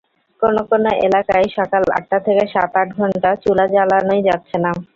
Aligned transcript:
কোনো 0.41 0.61
কোনো 0.71 0.89
এলাকায় 1.07 1.47
সকাল 1.57 1.83
আটটা 1.97 2.17
থেকে 2.27 2.43
সাত-আট 2.53 2.89
ঘণ্টা 2.97 3.29
চুলা 3.43 3.65
জ্বালানোই 3.73 4.21
যাচ্ছে 4.29 4.57
না। 4.63 4.71